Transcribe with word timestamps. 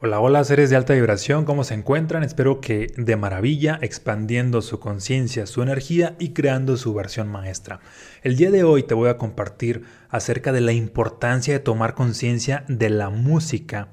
Hola, 0.00 0.20
hola 0.20 0.44
seres 0.44 0.70
de 0.70 0.76
alta 0.76 0.94
vibración, 0.94 1.44
¿cómo 1.44 1.64
se 1.64 1.74
encuentran? 1.74 2.22
Espero 2.22 2.60
que 2.60 2.86
de 2.96 3.16
maravilla, 3.16 3.80
expandiendo 3.82 4.62
su 4.62 4.78
conciencia, 4.78 5.44
su 5.44 5.60
energía 5.60 6.14
y 6.20 6.34
creando 6.34 6.76
su 6.76 6.94
versión 6.94 7.26
maestra. 7.26 7.80
El 8.22 8.36
día 8.36 8.52
de 8.52 8.62
hoy 8.62 8.84
te 8.84 8.94
voy 8.94 9.08
a 9.08 9.18
compartir 9.18 9.82
acerca 10.08 10.52
de 10.52 10.60
la 10.60 10.70
importancia 10.70 11.52
de 11.52 11.58
tomar 11.58 11.94
conciencia 11.94 12.64
de 12.68 12.90
la 12.90 13.10
música 13.10 13.88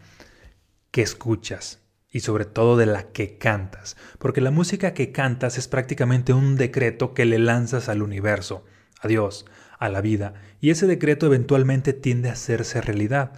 que 0.91 1.01
escuchas 1.01 1.79
y 2.11 2.19
sobre 2.19 2.45
todo 2.45 2.77
de 2.77 2.85
la 2.85 3.11
que 3.11 3.39
cantas, 3.39 3.97
porque 4.19 4.41
la 4.41 4.51
música 4.51 4.93
que 4.93 5.11
cantas 5.11 5.57
es 5.57 5.67
prácticamente 5.67 6.33
un 6.33 6.55
decreto 6.55 7.15
que 7.15 7.25
le 7.25 7.39
lanzas 7.39 7.89
al 7.89 8.03
universo, 8.03 8.63
a 9.01 9.07
Dios, 9.07 9.47
a 9.79 9.89
la 9.89 10.01
vida, 10.01 10.35
y 10.61 10.69
ese 10.69 10.85
decreto 10.85 11.25
eventualmente 11.25 11.93
tiende 11.93 12.29
a 12.29 12.33
hacerse 12.33 12.79
realidad. 12.79 13.31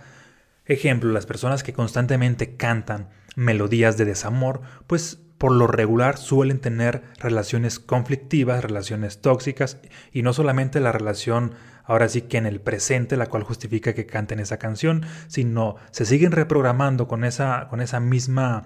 Ejemplo, 0.68 1.12
las 1.12 1.26
personas 1.26 1.64
que 1.64 1.74
constantemente 1.74 2.56
cantan 2.56 3.10
melodías 3.36 3.98
de 3.98 4.06
desamor, 4.06 4.62
pues 4.86 5.20
por 5.38 5.52
lo 5.52 5.68
regular 5.68 6.18
suelen 6.18 6.60
tener 6.60 7.04
relaciones 7.20 7.80
conflictivas, 7.80 8.64
relaciones 8.64 9.22
tóxicas, 9.22 9.78
y 10.12 10.24
no 10.24 10.34
solamente 10.34 10.80
la 10.80 10.92
relación 10.92 11.54
ahora 11.88 12.10
sí 12.10 12.22
que 12.22 12.38
en 12.38 12.46
el 12.46 12.62
presente, 12.62 13.18
la 13.18 13.26
cual 13.26 13.44
justifica 13.44 13.94
que 13.94 14.06
canten 14.06 14.40
esa 14.40 14.58
canción, 14.58 15.06
sino 15.28 15.78
se 15.92 16.06
siguen 16.06 16.32
reprogramando 16.32 17.08
con 17.08 17.24
esa, 17.24 17.68
con 17.70 17.82
esa 17.82 18.00
misma 18.00 18.66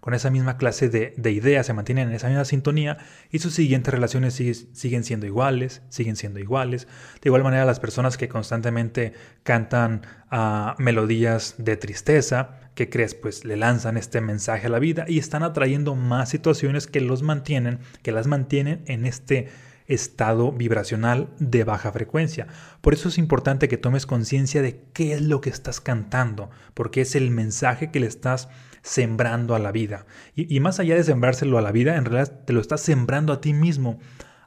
con 0.00 0.14
esa 0.14 0.30
misma 0.30 0.56
clase 0.56 0.88
de, 0.88 1.30
ideas, 1.30 1.66
se 1.66 1.72
mantienen 1.72 2.08
en 2.08 2.14
esa 2.14 2.28
misma 2.28 2.44
sintonía 2.44 2.98
y 3.30 3.38
sus 3.38 3.54
siguientes 3.54 3.92
relaciones 3.92 4.34
siguen 4.34 5.04
siendo 5.04 5.26
iguales, 5.26 5.82
siguen 5.88 6.16
siendo 6.16 6.40
iguales. 6.40 6.88
De 7.20 7.28
igual 7.28 7.44
manera, 7.44 7.64
las 7.64 7.78
personas 7.78 8.16
que 8.16 8.28
constantemente 8.28 9.12
cantan 9.44 10.02
ah, 10.30 10.74
melodías 10.78 11.54
de 11.58 11.76
tristeza, 11.76 12.58
¿qué 12.74 12.88
crees? 12.88 13.14
Pues 13.14 13.44
le 13.44 13.56
lanzan 13.56 13.96
este 13.96 14.20
mensaje 14.20 14.66
a 14.66 14.70
la 14.70 14.78
vida 14.78 15.04
y 15.06 15.18
están 15.18 15.42
atrayendo 15.42 15.94
más 15.94 16.28
situaciones 16.30 16.86
que 16.86 17.00
los 17.00 17.22
mantienen, 17.22 17.78
que 18.02 18.10
las 18.10 18.26
mantienen 18.26 18.82
en 18.86 19.06
este 19.06 19.48
estado 19.92 20.52
vibracional 20.52 21.28
de 21.38 21.64
baja 21.64 21.92
frecuencia. 21.92 22.46
Por 22.80 22.94
eso 22.94 23.08
es 23.08 23.18
importante 23.18 23.68
que 23.68 23.76
tomes 23.76 24.06
conciencia 24.06 24.62
de 24.62 24.84
qué 24.92 25.14
es 25.14 25.22
lo 25.22 25.40
que 25.40 25.50
estás 25.50 25.80
cantando, 25.80 26.50
porque 26.74 27.02
es 27.02 27.14
el 27.14 27.30
mensaje 27.30 27.90
que 27.90 28.00
le 28.00 28.06
estás 28.06 28.48
sembrando 28.82 29.54
a 29.54 29.58
la 29.58 29.72
vida. 29.72 30.06
Y, 30.34 30.58
más 30.60 30.80
allá 30.80 30.94
de 30.94 31.04
sembrárselo 31.04 31.58
a 31.58 31.62
la 31.62 31.72
vida, 31.72 31.96
en 31.96 32.04
realidad 32.04 32.40
te 32.46 32.52
lo 32.52 32.60
estás 32.60 32.80
sembrando 32.80 33.32
a 33.32 33.40
ti 33.40 33.52
mismo 33.52 33.98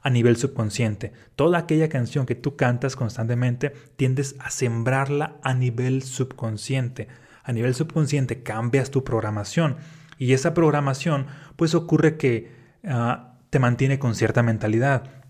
a 0.02 0.10
nivel 0.10 0.36
subconsciente. 0.36 1.12
Toda 1.36 1.58
aquella 1.58 1.88
canción 1.88 2.26
que 2.26 2.34
tú 2.34 2.56
cantas 2.56 2.96
constantemente 2.96 3.72
tiendes 3.96 4.36
a 4.38 4.50
sembrarla 4.50 5.38
a 5.42 5.54
nivel 5.54 6.02
subconsciente. 6.02 7.08
A 7.42 7.52
nivel 7.52 7.74
subconsciente 7.74 8.42
cambias 8.42 8.90
tu 8.90 9.04
programación 9.04 9.76
y 10.18 10.32
esa 10.32 10.54
programación 10.54 11.26
pues 11.56 11.74
ocurre 11.74 12.16
que 12.16 12.52
ah, 12.86 13.34
te 13.50 13.58
mantiene 13.58 13.98
con 13.98 14.14
cierta 14.14 14.42
mentalidad. 14.42 15.23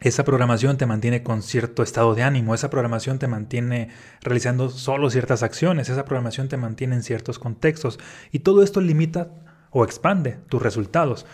Esa 0.00 0.24
programación 0.24 0.76
te 0.76 0.86
mantiene 0.86 1.24
con 1.24 1.42
cierto 1.42 1.82
estado 1.82 2.14
de 2.14 2.22
ánimo, 2.22 2.54
esa 2.54 2.70
programación 2.70 3.18
te 3.18 3.26
mantiene 3.26 3.88
realizando 4.20 4.70
solo 4.70 5.10
ciertas 5.10 5.42
acciones, 5.42 5.88
esa 5.88 6.04
programación 6.04 6.48
te 6.48 6.56
mantiene 6.56 6.94
en 6.94 7.02
ciertos 7.02 7.40
contextos 7.40 7.98
y 8.30 8.40
todo 8.40 8.62
esto 8.62 8.80
limita 8.80 9.28
o 9.70 9.84
expande 9.84 10.38
tus 10.48 10.62
resultados. 10.62 11.26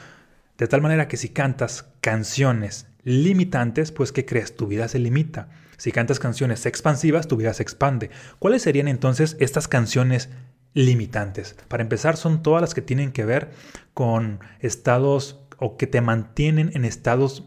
De 0.56 0.66
tal 0.66 0.80
manera 0.80 1.08
que 1.08 1.18
si 1.18 1.28
cantas 1.28 1.90
canciones 2.00 2.86
limitantes, 3.02 3.92
pues 3.92 4.12
¿qué 4.12 4.24
crees? 4.24 4.56
Tu 4.56 4.66
vida 4.66 4.88
se 4.88 4.98
limita. 4.98 5.50
Si 5.76 5.92
cantas 5.92 6.18
canciones 6.18 6.64
expansivas, 6.64 7.28
tu 7.28 7.36
vida 7.36 7.52
se 7.52 7.62
expande. 7.62 8.08
¿Cuáles 8.38 8.62
serían 8.62 8.88
entonces 8.88 9.36
estas 9.40 9.68
canciones 9.68 10.30
limitantes? 10.72 11.54
Para 11.68 11.82
empezar, 11.82 12.16
son 12.16 12.42
todas 12.42 12.62
las 12.62 12.72
que 12.72 12.80
tienen 12.80 13.12
que 13.12 13.26
ver 13.26 13.50
con 13.92 14.40
estados 14.60 15.40
o 15.58 15.76
que 15.76 15.86
te 15.86 16.00
mantienen 16.00 16.70
en 16.72 16.86
estados 16.86 17.44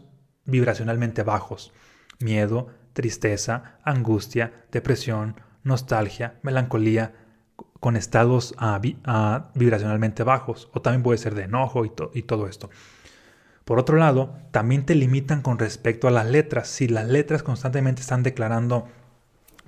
vibracionalmente 0.48 1.22
bajos. 1.22 1.72
Miedo, 2.18 2.68
tristeza, 2.94 3.78
angustia, 3.84 4.64
depresión, 4.72 5.36
nostalgia, 5.62 6.40
melancolía, 6.42 7.14
con 7.78 7.96
estados 7.96 8.54
ah, 8.58 8.80
ah, 9.04 9.50
vibracionalmente 9.54 10.24
bajos, 10.24 10.68
o 10.72 10.82
también 10.82 11.04
puede 11.04 11.18
ser 11.18 11.36
de 11.36 11.44
enojo 11.44 11.84
y, 11.84 11.92
y 12.14 12.22
todo 12.22 12.48
esto. 12.48 12.70
Por 13.64 13.78
otro 13.78 13.98
lado, 13.98 14.34
también 14.50 14.84
te 14.84 14.94
limitan 14.94 15.42
con 15.42 15.58
respecto 15.58 16.08
a 16.08 16.10
las 16.10 16.26
letras. 16.26 16.68
Si 16.68 16.88
las 16.88 17.06
letras 17.06 17.42
constantemente 17.42 18.00
están 18.00 18.22
declarando 18.22 18.88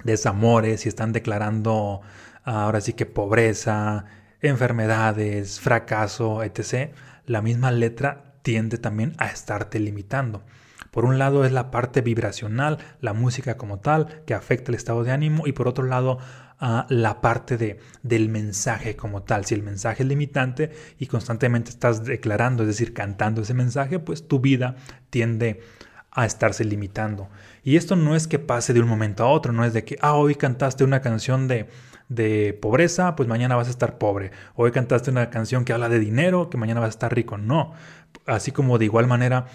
desamores, 0.02 0.80
si 0.80 0.88
están 0.88 1.12
declarando 1.12 2.00
ah, 2.44 2.64
ahora 2.64 2.80
sí 2.80 2.94
que 2.94 3.06
pobreza, 3.06 4.06
enfermedades, 4.40 5.60
fracaso, 5.60 6.42
etc., 6.42 6.92
la 7.26 7.42
misma 7.42 7.70
letra 7.70 8.34
tiende 8.42 8.78
también 8.78 9.14
a 9.18 9.26
estarte 9.26 9.78
limitando. 9.78 10.42
Por 10.90 11.04
un 11.04 11.18
lado 11.18 11.44
es 11.44 11.52
la 11.52 11.70
parte 11.70 12.00
vibracional, 12.00 12.78
la 13.00 13.12
música 13.12 13.56
como 13.56 13.78
tal, 13.78 14.22
que 14.26 14.34
afecta 14.34 14.70
el 14.70 14.74
estado 14.74 15.04
de 15.04 15.12
ánimo, 15.12 15.46
y 15.46 15.52
por 15.52 15.68
otro 15.68 15.84
lado 15.84 16.18
a 16.58 16.86
la 16.90 17.20
parte 17.20 17.56
de, 17.56 17.78
del 18.02 18.28
mensaje 18.28 18.94
como 18.94 19.22
tal. 19.22 19.46
Si 19.46 19.54
el 19.54 19.62
mensaje 19.62 20.02
es 20.02 20.08
limitante 20.08 20.70
y 20.98 21.06
constantemente 21.06 21.70
estás 21.70 22.04
declarando, 22.04 22.62
es 22.62 22.68
decir, 22.68 22.92
cantando 22.92 23.42
ese 23.42 23.54
mensaje, 23.54 23.98
pues 23.98 24.28
tu 24.28 24.40
vida 24.40 24.76
tiende 25.08 25.62
a 26.10 26.26
estarse 26.26 26.64
limitando. 26.64 27.30
Y 27.62 27.76
esto 27.76 27.96
no 27.96 28.14
es 28.14 28.26
que 28.26 28.38
pase 28.38 28.72
de 28.74 28.80
un 28.80 28.88
momento 28.88 29.24
a 29.24 29.28
otro, 29.28 29.52
no 29.52 29.64
es 29.64 29.72
de 29.72 29.84
que, 29.84 29.96
ah, 30.00 30.14
hoy 30.14 30.34
cantaste 30.34 30.84
una 30.84 31.00
canción 31.00 31.48
de, 31.48 31.68
de 32.08 32.58
pobreza, 32.60 33.16
pues 33.16 33.28
mañana 33.28 33.56
vas 33.56 33.68
a 33.68 33.70
estar 33.70 33.96
pobre. 33.96 34.32
Hoy 34.54 34.70
cantaste 34.72 35.10
una 35.10 35.30
canción 35.30 35.64
que 35.64 35.72
habla 35.72 35.88
de 35.88 35.98
dinero, 35.98 36.50
que 36.50 36.58
mañana 36.58 36.80
vas 36.80 36.88
a 36.88 36.90
estar 36.90 37.14
rico. 37.14 37.38
No. 37.38 37.72
Así 38.26 38.50
como 38.50 38.76
de 38.78 38.84
igual 38.86 39.06
manera 39.06 39.46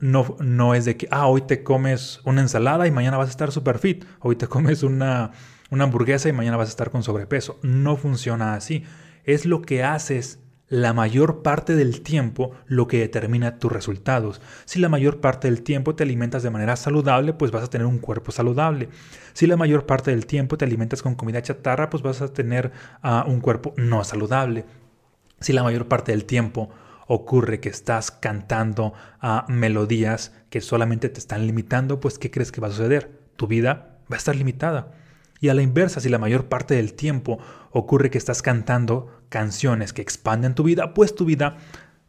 no, 0.00 0.36
no 0.40 0.74
es 0.74 0.84
de 0.84 0.96
que, 0.96 1.08
ah, 1.10 1.26
hoy 1.26 1.42
te 1.42 1.62
comes 1.62 2.20
una 2.24 2.40
ensalada 2.40 2.86
y 2.86 2.90
mañana 2.90 3.16
vas 3.16 3.28
a 3.28 3.30
estar 3.30 3.52
super 3.52 3.78
fit. 3.78 4.04
Hoy 4.20 4.36
te 4.36 4.46
comes 4.46 4.82
una, 4.82 5.32
una 5.70 5.84
hamburguesa 5.84 6.28
y 6.28 6.32
mañana 6.32 6.56
vas 6.56 6.68
a 6.68 6.70
estar 6.70 6.90
con 6.90 7.02
sobrepeso. 7.02 7.58
No 7.62 7.96
funciona 7.96 8.54
así. 8.54 8.84
Es 9.24 9.46
lo 9.46 9.62
que 9.62 9.82
haces 9.82 10.40
la 10.68 10.92
mayor 10.92 11.42
parte 11.42 11.76
del 11.76 12.00
tiempo 12.00 12.52
lo 12.66 12.86
que 12.86 12.98
determina 12.98 13.58
tus 13.58 13.70
resultados. 13.70 14.40
Si 14.64 14.80
la 14.80 14.88
mayor 14.88 15.20
parte 15.20 15.48
del 15.48 15.62
tiempo 15.62 15.94
te 15.94 16.02
alimentas 16.02 16.42
de 16.42 16.50
manera 16.50 16.76
saludable, 16.76 17.32
pues 17.34 17.50
vas 17.50 17.64
a 17.64 17.70
tener 17.70 17.86
un 17.86 17.98
cuerpo 17.98 18.32
saludable. 18.32 18.88
Si 19.34 19.46
la 19.46 19.56
mayor 19.56 19.86
parte 19.86 20.10
del 20.10 20.26
tiempo 20.26 20.56
te 20.56 20.64
alimentas 20.64 21.02
con 21.02 21.14
comida 21.14 21.42
chatarra, 21.42 21.90
pues 21.90 22.02
vas 22.02 22.22
a 22.22 22.32
tener 22.32 22.72
ah, 23.02 23.24
un 23.28 23.40
cuerpo 23.40 23.74
no 23.76 24.02
saludable. 24.04 24.64
Si 25.40 25.52
la 25.52 25.62
mayor 25.62 25.86
parte 25.86 26.12
del 26.12 26.24
tiempo 26.24 26.70
ocurre 27.06 27.60
que 27.60 27.68
estás 27.68 28.10
cantando 28.10 28.94
a 29.20 29.46
melodías 29.48 30.32
que 30.50 30.60
solamente 30.60 31.08
te 31.08 31.18
están 31.18 31.46
limitando, 31.46 32.00
pues 32.00 32.18
¿qué 32.18 32.30
crees 32.30 32.52
que 32.52 32.60
va 32.60 32.68
a 32.68 32.72
suceder? 32.72 33.10
Tu 33.36 33.46
vida 33.46 33.98
va 34.10 34.16
a 34.16 34.18
estar 34.18 34.36
limitada. 34.36 34.92
Y 35.40 35.48
a 35.48 35.54
la 35.54 35.62
inversa, 35.62 36.00
si 36.00 36.08
la 36.08 36.18
mayor 36.18 36.48
parte 36.48 36.74
del 36.74 36.94
tiempo 36.94 37.38
ocurre 37.70 38.10
que 38.10 38.18
estás 38.18 38.40
cantando 38.40 39.22
canciones 39.28 39.92
que 39.92 40.02
expanden 40.02 40.54
tu 40.54 40.62
vida, 40.62 40.94
pues 40.94 41.14
tu 41.14 41.24
vida 41.24 41.58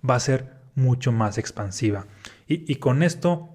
va 0.08 0.16
a 0.16 0.20
ser 0.20 0.54
mucho 0.76 1.12
más 1.12 1.38
expansiva. 1.38 2.08
Y, 2.48 2.72
y 2.72 2.76
con 2.76 3.04
esto, 3.04 3.50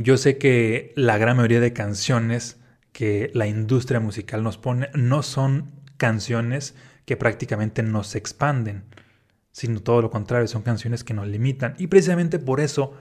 yo 0.00 0.16
sé 0.16 0.38
que 0.38 0.92
la 0.96 1.18
gran 1.18 1.36
mayoría 1.36 1.60
de 1.60 1.72
canciones 1.72 2.58
que 2.92 3.30
la 3.34 3.46
industria 3.46 4.00
musical 4.00 4.42
nos 4.42 4.58
pone 4.58 4.88
no 4.94 5.22
son 5.22 5.70
canciones 5.96 6.74
que 7.04 7.16
prácticamente 7.16 7.82
nos 7.82 8.14
expanden 8.16 8.84
sino 9.52 9.80
todo 9.80 10.02
lo 10.02 10.10
contrario, 10.10 10.46
son 10.48 10.62
canciones 10.62 11.04
que 11.04 11.14
nos 11.14 11.26
limitan. 11.26 11.74
Y 11.78 11.88
precisamente 11.88 12.38
por 12.38 12.60
eso 12.60 12.94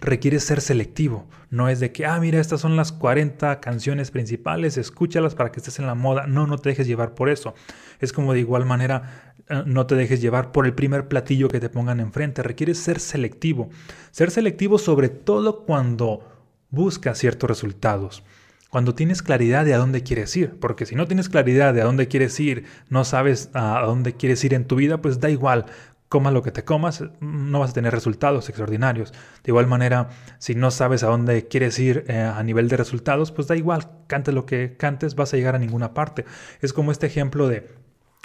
requiere 0.00 0.40
ser 0.40 0.60
selectivo. 0.60 1.28
No 1.50 1.68
es 1.68 1.80
de 1.80 1.92
que, 1.92 2.06
ah, 2.06 2.18
mira, 2.20 2.40
estas 2.40 2.60
son 2.60 2.76
las 2.76 2.92
40 2.92 3.60
canciones 3.60 4.10
principales, 4.10 4.76
escúchalas 4.76 5.34
para 5.34 5.52
que 5.52 5.60
estés 5.60 5.78
en 5.78 5.86
la 5.86 5.94
moda. 5.94 6.26
No, 6.26 6.46
no 6.46 6.58
te 6.58 6.70
dejes 6.70 6.86
llevar 6.86 7.14
por 7.14 7.28
eso. 7.28 7.54
Es 8.00 8.12
como 8.12 8.32
de 8.32 8.40
igual 8.40 8.64
manera, 8.64 9.34
eh, 9.48 9.62
no 9.66 9.86
te 9.86 9.94
dejes 9.94 10.20
llevar 10.20 10.52
por 10.52 10.66
el 10.66 10.74
primer 10.74 11.08
platillo 11.08 11.48
que 11.48 11.60
te 11.60 11.68
pongan 11.68 12.00
enfrente. 12.00 12.42
Requiere 12.42 12.74
ser 12.74 12.98
selectivo. 12.98 13.68
Ser 14.10 14.30
selectivo 14.30 14.78
sobre 14.78 15.08
todo 15.08 15.64
cuando 15.64 16.26
buscas 16.70 17.18
ciertos 17.18 17.48
resultados 17.48 18.22
cuando 18.70 18.94
tienes 18.94 19.22
claridad 19.22 19.64
de 19.64 19.74
a 19.74 19.78
dónde 19.78 20.02
quieres 20.02 20.34
ir, 20.36 20.58
porque 20.60 20.86
si 20.86 20.94
no 20.94 21.06
tienes 21.06 21.28
claridad 21.28 21.74
de 21.74 21.82
a 21.82 21.84
dónde 21.84 22.08
quieres 22.08 22.38
ir, 22.38 22.64
no 22.88 23.04
sabes 23.04 23.50
a 23.52 23.80
dónde 23.80 24.14
quieres 24.14 24.42
ir 24.44 24.54
en 24.54 24.64
tu 24.64 24.76
vida, 24.76 25.02
pues 25.02 25.20
da 25.20 25.28
igual, 25.28 25.66
comas 26.10 26.32
lo 26.32 26.42
que 26.42 26.50
te 26.50 26.64
comas, 26.64 27.04
no 27.20 27.60
vas 27.60 27.70
a 27.70 27.72
tener 27.72 27.92
resultados 27.92 28.48
extraordinarios. 28.48 29.12
De 29.44 29.50
igual 29.52 29.68
manera, 29.68 30.08
si 30.38 30.56
no 30.56 30.70
sabes 30.70 31.04
a 31.04 31.06
dónde 31.06 31.46
quieres 31.46 31.78
ir 31.78 32.04
eh, 32.08 32.20
a 32.20 32.42
nivel 32.42 32.68
de 32.68 32.76
resultados, 32.76 33.30
pues 33.30 33.46
da 33.46 33.56
igual, 33.56 33.88
cantes 34.08 34.34
lo 34.34 34.44
que 34.44 34.76
cantes, 34.76 35.14
vas 35.14 35.32
a 35.32 35.36
llegar 35.36 35.54
a 35.54 35.60
ninguna 35.60 35.94
parte. 35.94 36.24
Es 36.60 36.72
como 36.72 36.90
este 36.90 37.06
ejemplo 37.06 37.46
de, 37.46 37.68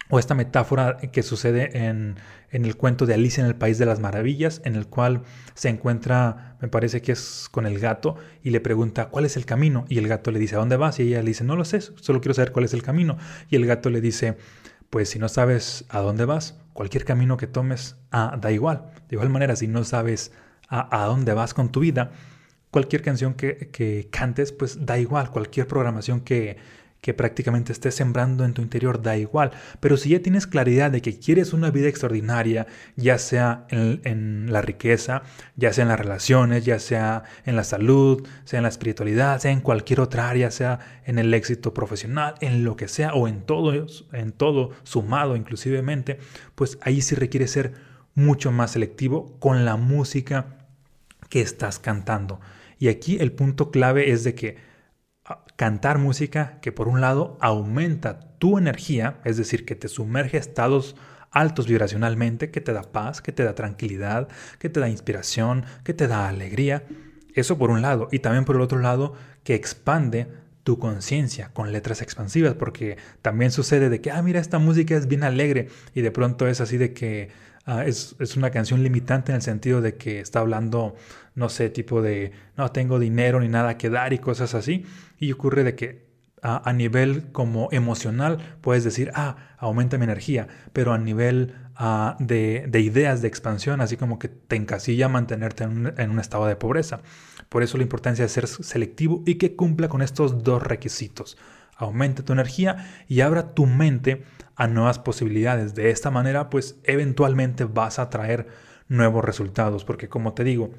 o 0.09 0.19
esta 0.19 0.35
metáfora 0.35 0.97
que 0.97 1.23
sucede 1.23 1.87
en, 1.87 2.15
en 2.51 2.65
el 2.65 2.77
cuento 2.77 3.05
de 3.05 3.15
Alicia 3.15 3.41
en 3.41 3.47
el 3.47 3.55
País 3.55 3.77
de 3.77 3.85
las 3.85 3.99
Maravillas, 3.99 4.61
en 4.63 4.75
el 4.75 4.87
cual 4.87 5.23
se 5.55 5.69
encuentra, 5.69 6.57
me 6.61 6.67
parece 6.67 7.01
que 7.01 7.11
es 7.11 7.47
con 7.51 7.65
el 7.65 7.79
gato, 7.79 8.15
y 8.43 8.51
le 8.51 8.59
pregunta, 8.59 9.09
¿cuál 9.09 9.25
es 9.25 9.35
el 9.35 9.45
camino? 9.45 9.85
Y 9.89 9.97
el 9.97 10.07
gato 10.07 10.31
le 10.31 10.39
dice, 10.39 10.55
¿a 10.55 10.59
dónde 10.59 10.77
vas? 10.77 10.99
Y 10.99 11.03
ella 11.03 11.21
le 11.21 11.29
dice, 11.29 11.43
no 11.43 11.55
lo 11.55 11.65
sé, 11.65 11.81
solo 11.81 12.21
quiero 12.21 12.33
saber 12.33 12.51
cuál 12.51 12.65
es 12.65 12.73
el 12.73 12.83
camino. 12.83 13.17
Y 13.49 13.55
el 13.55 13.65
gato 13.65 13.89
le 13.89 13.99
dice, 13.99 14.37
pues 14.89 15.09
si 15.09 15.19
no 15.19 15.27
sabes 15.27 15.85
a 15.89 15.99
dónde 15.99 16.25
vas, 16.25 16.59
cualquier 16.73 17.03
camino 17.03 17.37
que 17.37 17.47
tomes, 17.47 17.97
ah, 18.11 18.37
da 18.39 18.51
igual. 18.51 18.91
De 19.09 19.15
igual 19.15 19.29
manera, 19.29 19.55
si 19.55 19.67
no 19.67 19.83
sabes 19.83 20.31
a, 20.69 21.03
a 21.03 21.05
dónde 21.05 21.33
vas 21.33 21.53
con 21.53 21.71
tu 21.71 21.79
vida, 21.79 22.11
cualquier 22.69 23.01
canción 23.01 23.33
que, 23.33 23.69
que, 23.71 24.07
cantes, 24.11 24.51
pues 24.51 24.85
da 24.85 24.99
igual. 24.99 25.31
Cualquier 25.31 25.67
programación 25.67 26.21
que, 26.21 26.57
que 27.05 27.13
prácticamente 27.13 27.71
estés 27.71 27.93
sembrando 27.93 28.45
en 28.45 28.55
tu 28.55 28.63
interior 28.63 28.99
da 28.99 29.15
igual. 29.15 29.51
Pero 29.79 29.95
si 29.95 30.09
ya 30.09 30.23
tienes 30.23 30.47
claridad 30.47 30.89
de 30.89 31.03
que 31.03 31.19
quieres 31.19 31.53
una 31.53 31.69
vida 31.69 31.87
extraordinaria, 31.87 32.65
ya 32.95 33.19
sea 33.19 33.67
en, 33.69 34.51
la 34.51 34.63
riqueza, 34.63 35.21
ya 35.55 35.71
sea 35.71 35.83
en 35.83 35.89
las 35.89 35.99
relaciones, 35.99 36.65
ya 36.65 36.79
sea 36.79 37.21
en 37.45 37.55
la 37.55 37.63
salud, 37.63 38.27
sea 38.43 38.57
en 38.57 38.63
la 38.63 38.69
espiritualidad, 38.69 39.39
sea 39.39 39.51
en 39.51 39.61
cualquier 39.61 39.99
otra 39.99 40.31
área, 40.31 40.49
sea 40.49 40.79
en 41.05 41.19
el 41.19 41.31
éxito 41.35 41.75
profesional, 41.75 42.33
en 42.41 42.63
lo 42.63 42.75
que 42.75 42.87
sea, 42.87 43.13
o 43.13 43.27
en 43.27 43.43
todo, 43.43 43.71
en 44.11 44.31
todo 44.31 44.71
sumado 44.81 45.35
inclusivemente, 45.35 46.17
pues 46.55 46.79
ahí 46.81 47.03
sí 47.03 47.13
requiere 47.13 47.47
ser 47.47 47.73
mucho 48.15 48.51
más 48.51 48.71
selectivo 48.71 49.37
con 49.37 49.63
la 49.63 49.75
música 49.75 50.57
que 51.29 51.41
estás 51.41 51.77
cantando. 51.77 52.39
Y 52.79 52.87
aquí 52.87 53.17
el 53.19 53.31
punto 53.31 53.69
clave 53.69 54.09
es 54.09 54.23
de 54.23 54.33
que 54.33 54.57
cantar 55.55 55.97
música 55.97 56.59
que 56.61 56.71
por 56.71 56.87
un 56.87 57.01
lado 57.01 57.37
aumenta 57.39 58.19
tu 58.39 58.57
energía, 58.57 59.19
es 59.23 59.37
decir, 59.37 59.65
que 59.65 59.75
te 59.75 59.87
sumerge 59.87 60.37
a 60.37 60.39
estados 60.39 60.95
altos 61.31 61.67
vibracionalmente, 61.67 62.51
que 62.51 62.61
te 62.61 62.73
da 62.73 62.83
paz, 62.83 63.21
que 63.21 63.31
te 63.31 63.43
da 63.43 63.55
tranquilidad, 63.55 64.29
que 64.59 64.69
te 64.69 64.79
da 64.79 64.89
inspiración, 64.89 65.65
que 65.83 65.93
te 65.93 66.07
da 66.07 66.29
alegría. 66.29 66.83
Eso 67.33 67.57
por 67.57 67.71
un 67.71 67.81
lado. 67.81 68.07
Y 68.11 68.19
también 68.19 68.45
por 68.45 68.55
el 68.55 68.61
otro 68.61 68.79
lado, 68.79 69.13
que 69.43 69.55
expande 69.55 70.27
tu 70.63 70.79
conciencia 70.79 71.49
con 71.53 71.71
letras 71.71 72.01
expansivas, 72.01 72.55
porque 72.55 72.97
también 73.21 73.51
sucede 73.51 73.89
de 73.89 74.01
que, 74.01 74.11
ah, 74.11 74.21
mira, 74.21 74.39
esta 74.39 74.59
música 74.59 74.95
es 74.95 75.07
bien 75.07 75.23
alegre 75.23 75.67
y 75.93 76.01
de 76.01 76.11
pronto 76.11 76.47
es 76.47 76.59
así 76.59 76.77
de 76.77 76.93
que 76.93 77.29
Ah, 77.67 77.83
es, 77.85 78.15
una 78.37 78.51
canción 78.51 78.83
limitante 78.83 79.31
en 79.31 79.37
el 79.37 79.41
sentido 79.41 79.81
de 79.81 79.95
que 79.95 80.19
está 80.19 80.39
hablando, 80.39 80.95
no 81.33 81.49
sé, 81.49 81.69
tipo 81.69 82.03
de 82.03 82.31
no 82.57 82.71
tengo 82.71 82.99
dinero 82.99 83.39
ni 83.39 83.47
nada 83.47 83.77
que 83.77 83.89
dar 83.89 84.13
y 84.13 84.19
cosas 84.19 84.53
así. 84.53 84.85
Y 85.17 85.31
ocurre 85.31 85.63
de 85.63 85.75
que 85.75 86.05
a, 86.43 86.71
nivel 86.73 87.31
como 87.31 87.69
emocional 87.71 88.37
puedes 88.61 88.83
decir, 88.83 89.11
ah, 89.15 89.55
aumenta 89.57 89.97
mi 89.97 90.03
energía, 90.03 90.47
pero 90.73 90.93
a 90.93 90.99
nivel 90.99 91.55
ah, 91.75 92.15
de, 92.19 92.69
ideas 92.79 93.23
de 93.23 93.27
expansión, 93.27 93.81
así 93.81 93.97
como 93.97 94.19
que 94.19 94.27
te 94.27 94.55
encasilla 94.55 95.09
mantenerte 95.09 95.63
en 95.63 96.09
un 96.11 96.19
estado 96.19 96.45
de 96.45 96.55
pobreza. 96.55 97.01
Por 97.49 97.63
eso 97.63 97.77
la 97.77 97.83
importancia 97.83 98.25
de 98.25 98.29
ser 98.29 98.47
selectivo 98.47 99.23
y 99.25 99.35
que 99.35 99.55
cumpla 99.55 99.89
con 99.89 100.03
estos 100.03 100.43
dos 100.43 100.61
requisitos. 100.61 101.35
Aumenta 101.75 102.23
tu 102.23 102.33
energía 102.33 102.89
y 103.07 103.21
abra 103.21 103.53
tu 103.53 103.65
mente 103.65 104.23
a 104.55 104.67
nuevas 104.67 104.99
posibilidades. 104.99 105.75
De 105.75 105.89
esta 105.89 106.11
manera, 106.11 106.49
pues 106.49 106.79
eventualmente 106.83 107.65
vas 107.65 107.99
a 107.99 108.09
traer 108.09 108.47
nuevos 108.87 109.23
resultados, 109.23 109.83
porque 109.83 110.09
como 110.09 110.33
te 110.33 110.43
digo, 110.43 110.71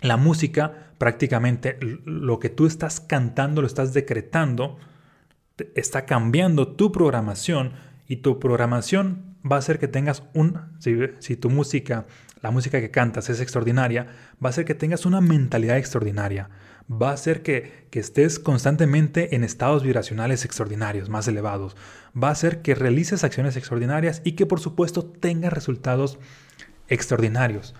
la 0.00 0.16
música 0.16 0.90
prácticamente 0.98 1.78
lo 1.80 2.38
que 2.38 2.48
tú 2.48 2.66
estás 2.66 3.00
cantando, 3.00 3.60
lo 3.60 3.66
estás 3.66 3.92
decretando, 3.92 4.78
está 5.74 6.06
cambiando 6.06 6.68
tu 6.68 6.92
programación 6.92 7.72
y 8.06 8.16
tu 8.16 8.38
programación 8.38 9.36
va 9.50 9.56
a 9.56 9.58
hacer 9.58 9.78
que 9.78 9.88
tengas 9.88 10.22
un, 10.34 10.60
si, 10.78 10.96
si, 11.18 11.36
tu 11.36 11.50
música, 11.50 12.06
la 12.40 12.50
música 12.50 12.80
que 12.80 12.90
cantas 12.90 13.30
es 13.30 13.40
extraordinaria, 13.40 14.06
va 14.42 14.48
a 14.48 14.50
hacer 14.50 14.64
que 14.64 14.74
tengas 14.74 15.06
una 15.06 15.20
mentalidad 15.20 15.76
extraordinaria 15.76 16.50
va 16.90 17.10
a 17.10 17.14
hacer 17.14 17.42
que, 17.42 17.82
estés 17.92 18.38
constantemente 18.38 19.34
en 19.36 19.44
estados 19.44 19.82
vibracionales 19.82 20.44
extraordinarios, 20.44 21.08
más 21.08 21.28
elevados. 21.28 21.76
Va 22.20 22.28
a 22.28 22.32
hacer 22.32 22.62
que 22.62 22.74
realices 22.74 23.22
acciones 23.24 23.56
extraordinarias 23.56 24.22
y 24.24 24.32
que 24.32 24.46
por 24.46 24.60
supuesto 24.60 25.04
tengas 25.04 25.52
resultados 25.52 26.18
extraordinarios. 26.88 27.74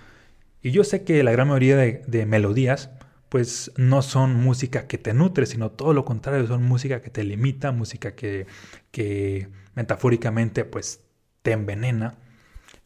Y 0.63 0.71
yo 0.71 0.85
sé 0.85 1.05
que 1.05 1.23
la 1.23 1.33
gran 1.33 1.49
mayoría 1.49 1.77
de, 1.77 2.27
melodías 2.27 2.91
pues 3.29 3.73
no 3.77 4.03
son 4.03 4.35
música 4.35 4.87
que 4.87 4.99
te 4.99 5.15
nutre, 5.15 5.47
sino 5.47 5.71
todo 5.71 5.95
lo 5.95 6.05
contrario, 6.05 6.47
son 6.47 6.63
música 6.63 7.01
que 7.01 7.09
te 7.09 7.25
limita, 7.25 7.73
música 7.73 8.15
que, 8.15 8.47
que 8.91 9.49
metafóricamente 9.75 10.67
pues 10.67 11.01
te 11.41 11.53
envenena, 11.53 12.19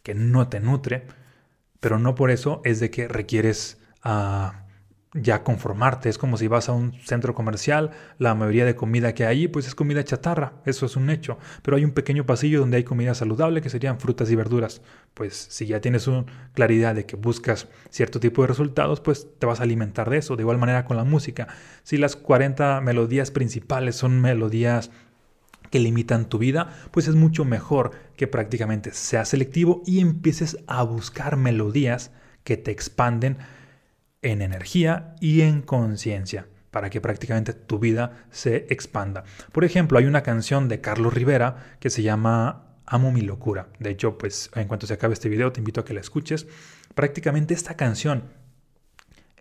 que 0.05 0.15
no 0.15 0.49
te 0.49 0.61
nutre, 0.61 1.07
pero 1.81 1.99
no 1.99 2.15
por 2.15 2.31
eso 2.31 2.63
es 2.65 2.79
de 2.79 2.91
que 2.91 3.09
requieres 3.09 3.79
a 4.03 4.66
ya 5.21 5.43
conformarte. 5.43 6.09
Es 6.09 6.19
como 6.19 6.37
si 6.37 6.49
vas 6.49 6.69
a 6.69 6.73
un 6.73 6.93
centro 7.05 7.35
comercial, 7.35 7.91
la 8.19 8.35
mayoría 8.35 8.65
de 8.65 8.77
comida 8.77 9.15
que 9.15 9.27
hay 9.27 9.49
pues 9.49 9.67
es 9.67 9.75
comida 9.75 10.05
chatarra, 10.05 10.55
eso 10.65 10.87
es 10.87 10.97
un 10.97 11.11
hecho. 11.11 11.39
Pero 11.63 11.77
hay 11.77 11.85
un 11.85 11.93
pequeño 11.93 12.27
pasillo 12.27 12.61
donde 12.61 12.77
hay 12.79 12.85
comida 12.85 13.15
saludable 13.15 13.61
que 13.61 13.71
serían 13.71 14.01
frutas 14.01 14.31
y 14.31 14.37
verduras. 14.37 14.83
Pues 15.15 15.35
si 15.35 15.67
ya 15.67 15.81
tienes 15.81 16.07
una 16.07 16.27
claridad 16.55 16.95
de 16.95 17.07
que 17.07 17.17
buscas 17.17 17.69
cierto 17.91 18.21
tipo 18.21 18.43
de 18.43 18.49
resultados, 18.49 19.01
pues 19.01 19.27
te 19.39 19.47
vas 19.47 19.61
a 19.61 19.65
alimentar 19.65 20.11
de 20.11 20.19
eso. 20.19 20.37
De 20.37 20.43
igual 20.43 20.59
manera 20.59 20.85
con 20.85 20.97
la 20.97 21.05
música. 21.05 21.49
Si 21.83 21.97
las 21.97 22.17
40 22.17 22.81
melodías 22.81 23.31
principales 23.31 23.97
son 23.97 24.21
melodías 24.21 24.91
que 25.71 25.81
limitan 25.81 26.29
tu 26.29 26.39
vida, 26.39 26.73
pues 26.91 27.09
es 27.09 27.17
mucho 27.17 27.45
mejor 27.45 27.91
que 28.17 28.27
prácticamente 28.27 28.93
seas 28.93 29.31
selectivo 29.31 29.83
y 29.85 30.01
empieces 30.01 30.59
a 30.67 30.83
buscar 30.83 31.37
melodías 31.37 32.13
que 32.45 32.57
te 32.57 32.71
expanden 32.71 33.39
en 34.33 34.43
energía 34.43 35.15
y 35.21 35.43
en 35.43 35.63
conciencia 35.63 36.47
para 36.71 36.91
que 36.91 37.01
prácticamente 37.01 37.53
tu 37.55 37.79
vida 37.79 38.27
se 38.31 38.67
expanda. 38.69 39.25
Por 39.53 39.65
ejemplo, 39.65 39.99
hay 39.99 40.05
una 40.05 40.23
canción 40.23 40.69
de 40.69 40.81
Carlos 40.81 41.15
Rivera 41.15 41.77
que 41.81 41.91
se 41.91 42.03
llama 42.03 42.67
Amo 42.85 43.13
mi 43.13 43.23
locura. 43.23 43.69
De 43.79 43.91
hecho, 43.91 44.19
pues 44.19 44.51
en 44.55 44.69
cuanto 44.69 44.87
se 44.87 44.95
acabe 44.95 45.15
este 45.15 45.29
video 45.29 45.53
te 45.53 45.61
invito 45.61 45.81
a 45.81 45.85
que 45.85 45.95
la 45.95 46.01
escuches. 46.01 46.47
Prácticamente 46.95 47.55
esta 47.55 47.77
canción 47.77 48.25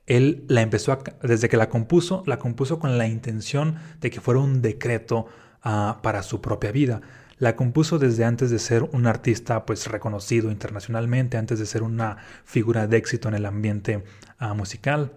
él 0.06 0.46
la 0.48 0.62
empezó 0.62 0.98
desde 1.24 1.50
que 1.50 1.58
la 1.58 1.70
compuso, 1.70 2.24
la 2.28 2.38
compuso 2.38 2.80
con 2.80 2.98
la 2.98 3.08
intención 3.08 3.78
de 4.02 4.12
que 4.12 4.22
fuera 4.22 4.40
un 4.40 4.62
decreto 4.62 5.26
ah, 5.64 6.00
para 6.04 6.22
su 6.22 6.42
propia 6.42 6.72
vida. 6.72 7.02
La 7.38 7.56
compuso 7.56 8.00
desde 8.00 8.24
antes 8.24 8.50
de 8.50 8.60
ser 8.60 8.84
un 8.84 9.08
artista 9.08 9.66
pues 9.66 9.88
reconocido 9.88 10.52
internacionalmente, 10.52 11.38
antes 11.38 11.60
de 11.60 11.66
ser 11.66 11.84
una 11.84 12.18
figura 12.46 12.88
de 12.88 12.98
éxito 12.98 13.28
en 13.28 13.36
el 13.36 13.46
ambiente 13.46 14.04
uh, 14.40 14.56
musical. 14.56 15.14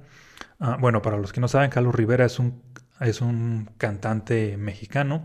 Uh, 0.59 0.79
bueno, 0.81 1.00
para 1.00 1.17
los 1.17 1.32
que 1.32 1.41
no 1.41 1.47
saben, 1.47 1.70
Carlos 1.70 1.94
Rivera 1.94 2.25
es 2.25 2.41
un, 2.41 2.61
es 3.00 3.20
un 3.20 3.70
cantante 3.79 4.56
mexicano 4.56 5.25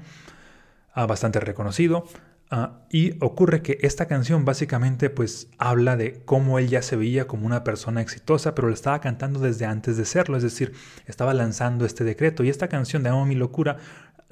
uh, 0.96 1.08
bastante 1.08 1.40
reconocido. 1.40 2.06
y 2.92 3.18
ocurre 3.20 3.64
que 3.64 3.80
esta 3.82 4.06
canción 4.06 4.46
básicamente 4.46 5.10
pues 5.10 5.48
habla 5.58 5.98
de 5.98 6.22
cómo 6.24 6.60
él 6.60 6.68
ya 6.68 6.84
se 6.84 6.96
veía 6.96 7.26
como 7.26 7.48
una 7.48 7.64
persona 7.64 8.00
exitosa, 8.02 8.54
pero 8.54 8.68
lo 8.68 8.76
estaba 8.76 9.02
cantando 9.02 9.40
desde 9.40 9.66
antes 9.66 9.98
de 9.98 10.06
serlo, 10.06 10.38
es 10.38 10.44
decir, 10.44 10.74
estaba 11.08 11.34
lanzando 11.34 11.84
este 11.86 12.04
decreto. 12.04 12.44
Y 12.44 12.50
esta 12.50 12.68
canción 12.68 13.02
de 13.02 13.10
Amo 13.10 13.26
mi 13.26 13.34
locura 13.34 13.78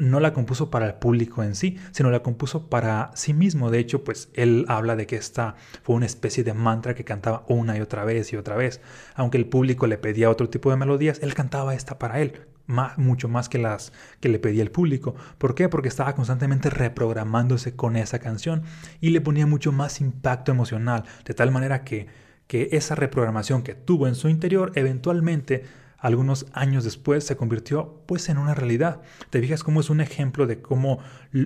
no 0.02 0.20
la 0.20 0.34
compuso 0.34 0.72
para 0.72 0.88
el 0.88 0.96
público 0.96 1.44
en 1.44 1.54
sí, 1.54 1.78
sino 1.92 2.10
la 2.10 2.24
compuso 2.24 2.70
para 2.70 3.12
sí 3.14 3.34
mismo. 3.34 3.70
De 3.70 3.78
hecho, 3.78 4.04
pues 4.04 4.30
él 4.34 4.66
habla 4.68 4.96
de 4.96 5.06
que 5.06 5.16
esta 5.16 5.56
fue 5.84 5.96
una 5.96 6.08
especie 6.08 6.44
de 6.44 6.56
mantra 6.56 6.96
que 6.96 7.04
cantaba 7.04 7.46
una 7.48 7.78
y 7.78 7.82
otra 7.82 8.04
vez 8.04 8.34
y 8.34 8.36
otra 8.36 8.56
vez. 8.56 8.82
Aunque 9.14 9.38
el 9.38 9.46
público 9.46 9.86
le 9.86 10.00
pedía 10.00 10.32
otro 10.32 10.50
tipo 10.50 10.72
de 10.72 10.78
melodías, 10.78 11.20
él 11.22 11.36
cantaba 11.36 11.76
esta 11.76 12.00
para 12.00 12.20
él, 12.20 12.48
más, 12.66 12.98
mucho 12.98 13.30
más 13.30 13.48
que 13.48 13.60
las 13.60 13.94
que 14.20 14.30
le 14.30 14.40
pedía 14.40 14.64
el 14.64 14.72
público. 14.72 15.14
¿Por 15.38 15.54
qué? 15.54 15.70
Porque 15.70 15.90
estaba 15.90 16.16
constantemente 16.16 16.72
reprogramándose 16.72 17.76
con 17.76 17.96
esa 17.96 18.18
canción 18.18 18.64
y 19.02 19.12
le 19.12 19.22
ponía 19.22 19.46
mucho 19.46 19.72
más 19.72 20.02
impacto 20.02 20.52
emocional, 20.52 21.04
de 21.26 21.36
tal 21.36 21.52
manera 21.52 21.84
que, 21.84 22.08
que 22.48 22.70
esa 22.72 22.96
reprogramación 22.96 23.62
que 23.62 23.76
tuvo 23.76 24.08
en 24.08 24.16
su 24.16 24.30
interior 24.30 24.72
eventualmente 24.74 25.64
algunos 26.02 26.48
años 26.52 26.84
después 26.84 27.24
se 27.24 27.38
convirtió 27.38 28.02
pues 28.08 28.28
en 28.28 28.40
una 28.40 28.56
realidad. 28.56 29.02
Te 29.30 29.40
fijas 29.40 29.64
cómo 29.64 29.80
es 29.80 29.90
un 29.92 30.02
ejemplo 30.02 30.48
de 30.48 30.60
cómo 30.60 31.00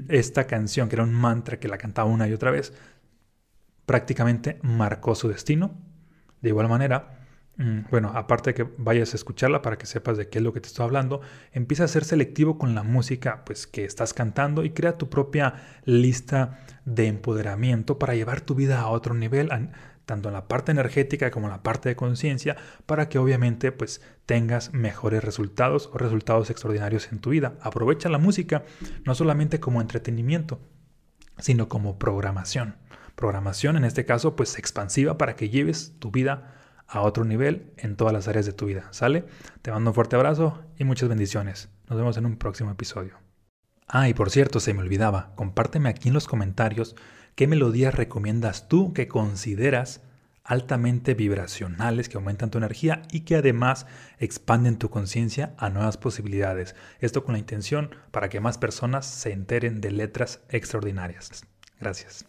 esta 0.08 0.48
canción, 0.48 0.88
que 0.88 0.96
era 0.96 1.04
un 1.04 1.14
mantra 1.14 1.60
que 1.60 1.68
la 1.68 1.78
cantaba 1.78 2.10
una 2.10 2.28
y 2.28 2.34
otra 2.34 2.52
vez, 2.52 2.74
prácticamente 3.86 4.58
marcó 4.64 5.14
su 5.14 5.28
destino. 5.28 5.76
De 6.42 6.50
igual 6.50 6.70
manera, 6.70 7.28
mm, 7.58 7.80
bueno, 7.92 8.14
aparte 8.16 8.52
de 8.52 8.54
que 8.54 8.72
vayas 8.78 9.12
a 9.14 9.18
escucharla 9.18 9.62
para 9.62 9.78
que 9.78 9.86
sepas 9.88 10.18
de 10.18 10.30
qué 10.30 10.40
es 10.40 10.44
lo 10.44 10.54
que 10.54 10.62
te 10.62 10.68
estoy 10.68 10.86
hablando, 10.86 11.20
empieza 11.52 11.84
a 11.84 11.90
ser 11.90 12.06
selectivo 12.06 12.58
con 12.58 12.76
la 12.76 12.84
música 12.84 13.44
pues 13.46 13.68
que 13.68 13.84
estás 13.84 14.14
cantando 14.14 14.64
y 14.64 14.70
crea 14.70 14.98
tu 14.98 15.10
propia 15.10 15.82
lista 15.84 16.60
de 16.86 17.08
empoderamiento 17.08 18.00
para 18.00 18.16
llevar 18.16 18.40
tu 18.40 18.56
vida 18.56 18.80
a 18.80 18.88
otro 18.88 19.14
nivel, 19.16 19.50
tanto 20.06 20.30
en 20.30 20.34
la 20.34 20.48
parte 20.48 20.72
energética 20.72 21.32
como 21.32 21.48
en 21.48 21.52
la 21.52 21.64
parte 21.64 21.90
de 21.90 21.96
conciencia, 21.96 22.56
para 22.86 23.10
que 23.10 23.18
obviamente 23.18 23.72
pues 23.72 24.02
tengas 24.26 24.74
mejores 24.74 25.24
resultados 25.24 25.90
o 25.94 25.98
resultados 25.98 26.50
extraordinarios 26.50 27.12
en 27.12 27.20
tu 27.20 27.32
vida. 27.32 27.56
Aprovecha 27.62 28.10
la 28.10 28.18
música 28.18 28.64
no 29.04 29.16
solamente 29.16 29.60
como 29.60 29.82
entretenimiento, 29.82 30.60
sino 31.40 31.68
como 31.68 31.98
programación. 31.98 32.76
Programación 33.16 33.78
en 33.78 33.86
este 33.86 34.06
caso 34.06 34.36
pues 34.36 34.58
expansiva 34.58 35.18
para 35.18 35.36
que 35.36 35.50
lleves 35.50 35.94
tu 36.00 36.12
vida 36.12 36.56
a 36.88 37.02
otro 37.02 37.26
nivel 37.26 37.72
en 37.78 37.96
todas 37.96 38.14
las 38.14 38.28
áreas 38.28 38.46
de 38.46 38.54
tu 38.54 38.66
vida. 38.66 38.88
¿Sale? 38.92 39.26
Te 39.62 39.72
mando 39.72 39.92
un 39.92 39.96
fuerte 39.96 40.16
abrazo 40.16 40.62
y 40.78 40.84
muchas 40.84 41.10
bendiciones. 41.10 41.70
Nos 41.90 41.98
vemos 41.98 42.18
en 42.18 42.26
un 42.26 42.38
próximo 42.38 42.72
episodio. 42.72 43.18
Ah, 43.88 44.10
y 44.10 44.14
por 44.14 44.32
cierto, 44.32 44.60
se 44.60 44.74
me 44.74 44.82
olvidaba, 44.82 45.34
compárteme 45.36 45.90
aquí 45.90 46.08
en 46.08 46.16
los 46.16 46.28
comentarios 46.28 46.96
qué 47.36 47.48
melodías 47.48 47.94
recomiendas 47.94 48.68
tú 48.68 48.94
que 48.94 49.08
consideras 49.08 50.02
altamente 50.44 51.16
vibracionales 51.16 52.08
que 52.08 52.18
aumentan 52.18 52.52
tu 52.52 52.60
energía 52.60 53.02
y 53.12 53.22
que 53.22 53.36
además 53.36 53.88
expanden 54.20 54.78
tu 54.78 54.90
conciencia 54.90 55.56
a 55.58 55.70
nuevas 55.70 55.98
posibilidades. 55.98 56.76
Esto 57.00 57.24
con 57.24 57.34
la 57.34 57.40
intención 57.40 57.90
para 58.12 58.30
que 58.30 58.40
más 58.40 58.58
personas 58.58 59.06
se 59.08 59.34
enteren 59.34 59.82
de 59.82 59.92
letras 59.92 60.42
extraordinarias. 60.50 61.46
Gracias. 61.80 62.26